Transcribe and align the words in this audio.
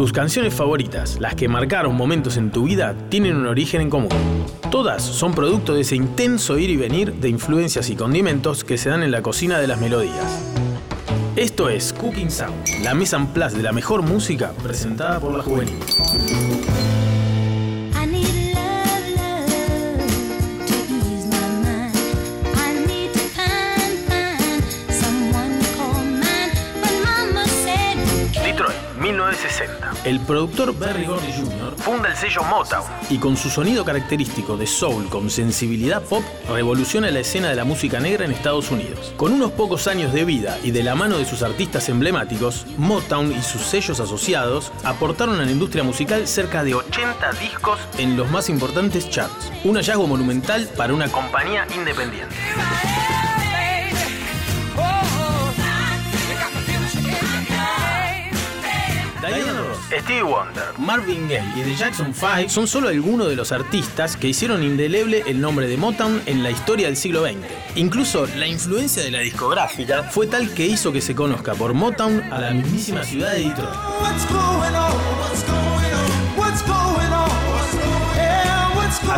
Tus 0.00 0.14
canciones 0.14 0.54
favoritas, 0.54 1.20
las 1.20 1.34
que 1.34 1.46
marcaron 1.46 1.94
momentos 1.94 2.38
en 2.38 2.50
tu 2.50 2.64
vida, 2.64 2.94
tienen 3.10 3.36
un 3.36 3.46
origen 3.46 3.82
en 3.82 3.90
común. 3.90 4.08
Todas 4.70 5.02
son 5.02 5.34
producto 5.34 5.74
de 5.74 5.82
ese 5.82 5.94
intenso 5.94 6.56
ir 6.56 6.70
y 6.70 6.76
venir 6.78 7.12
de 7.12 7.28
influencias 7.28 7.90
y 7.90 7.96
condimentos 7.96 8.64
que 8.64 8.78
se 8.78 8.88
dan 8.88 9.02
en 9.02 9.10
la 9.10 9.20
cocina 9.20 9.58
de 9.58 9.66
las 9.66 9.78
melodías. 9.78 10.40
Esto 11.36 11.68
es 11.68 11.92
Cooking 11.92 12.30
Sound, 12.30 12.82
la 12.82 12.94
mesa 12.94 13.18
en 13.18 13.26
place 13.26 13.58
de 13.58 13.62
la 13.62 13.72
mejor 13.72 14.00
música 14.00 14.54
presentada 14.62 15.20
por 15.20 15.36
la 15.36 15.42
juvenil. 15.42 15.76
El 30.04 30.20
productor 30.20 30.72
Berry 30.78 31.04
Gordy 31.04 31.32
Jr. 31.32 31.74
funda 31.78 32.10
el 32.10 32.16
sello 32.16 32.44
Motown 32.44 32.84
y 33.08 33.18
con 33.18 33.36
su 33.36 33.50
sonido 33.50 33.84
característico 33.84 34.56
de 34.56 34.68
soul 34.68 35.08
con 35.08 35.30
sensibilidad 35.30 36.00
pop 36.00 36.22
revoluciona 36.48 37.10
la 37.10 37.18
escena 37.18 37.48
de 37.48 37.56
la 37.56 37.64
música 37.64 37.98
negra 37.98 38.24
en 38.24 38.30
Estados 38.30 38.70
Unidos. 38.70 39.12
Con 39.16 39.32
unos 39.32 39.50
pocos 39.50 39.88
años 39.88 40.12
de 40.12 40.24
vida 40.24 40.58
y 40.62 40.70
de 40.70 40.84
la 40.84 40.94
mano 40.94 41.18
de 41.18 41.24
sus 41.24 41.42
artistas 41.42 41.88
emblemáticos, 41.88 42.66
Motown 42.78 43.32
y 43.32 43.42
sus 43.42 43.62
sellos 43.62 43.98
asociados 43.98 44.70
aportaron 44.84 45.40
a 45.40 45.44
la 45.44 45.50
industria 45.50 45.82
musical 45.82 46.28
cerca 46.28 46.62
de 46.62 46.74
80 46.74 47.32
discos 47.32 47.80
en 47.98 48.16
los 48.16 48.30
más 48.30 48.48
importantes 48.48 49.10
charts. 49.10 49.50
Un 49.64 49.74
hallazgo 49.74 50.06
monumental 50.06 50.68
para 50.76 50.94
una 50.94 51.08
compañía 51.08 51.66
independiente. 51.74 52.36
Stevie 59.90 60.22
Wonder, 60.22 60.64
Marvin 60.78 61.28
Gaye 61.28 61.52
y 61.56 61.62
The 61.62 61.74
Jackson 61.74 62.14
5 62.14 62.48
son 62.48 62.68
solo 62.68 62.88
algunos 62.88 63.28
de 63.28 63.34
los 63.34 63.50
artistas 63.50 64.16
que 64.16 64.28
hicieron 64.28 64.62
indeleble 64.62 65.24
el 65.26 65.40
nombre 65.40 65.66
de 65.66 65.76
Motown 65.76 66.22
en 66.26 66.44
la 66.44 66.50
historia 66.50 66.86
del 66.86 66.96
siglo 66.96 67.24
XX. 67.24 67.36
Incluso 67.74 68.26
la 68.36 68.46
influencia 68.46 69.02
de 69.02 69.10
la 69.10 69.18
discográfica 69.18 70.04
fue 70.04 70.28
tal 70.28 70.54
que 70.54 70.66
hizo 70.66 70.92
que 70.92 71.00
se 71.00 71.14
conozca 71.14 71.54
por 71.54 71.74
Motown 71.74 72.22
a 72.32 72.40
la 72.40 72.52
mismísima 72.52 73.02
ciudad 73.02 73.32
de 73.32 73.48
Detroit. 73.48 73.70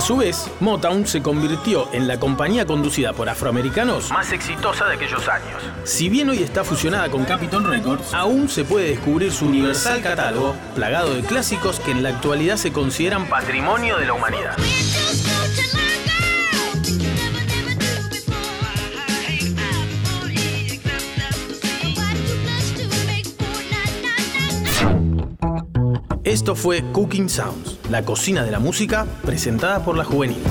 Su 0.02 0.16
vez, 0.16 0.50
Motown 0.58 1.06
se 1.06 1.22
convirtió 1.22 1.88
en 1.92 2.08
la 2.08 2.18
compañía 2.18 2.66
conducida 2.66 3.12
por 3.12 3.28
afroamericanos 3.28 4.10
más 4.10 4.32
exitosa 4.32 4.86
de 4.86 4.94
aquellos 4.94 5.28
años. 5.28 5.62
Si 5.84 6.08
bien 6.08 6.28
hoy 6.28 6.42
está 6.42 6.64
fusionada 6.64 7.08
con 7.08 7.24
Capitol 7.24 7.64
Records, 7.64 8.12
aún 8.12 8.48
se 8.48 8.64
puede 8.64 8.88
descubrir 8.88 9.30
su 9.30 9.46
universal 9.46 10.02
catálogo, 10.02 10.56
plagado 10.74 11.14
de 11.14 11.22
clásicos 11.22 11.78
que 11.78 11.92
en 11.92 12.02
la 12.02 12.08
actualidad 12.10 12.56
se 12.56 12.72
consideran 12.72 13.28
patrimonio 13.28 13.96
de 13.96 14.06
la 14.06 14.14
humanidad. 14.14 14.56
Esto 26.24 26.54
fue 26.54 26.82
Cooking 26.92 27.28
Sounds, 27.28 27.71
la 27.92 28.06
cocina 28.06 28.42
de 28.42 28.50
la 28.50 28.58
música 28.58 29.06
presentada 29.22 29.84
por 29.84 29.98
la 29.98 30.04
juvenil. 30.04 30.42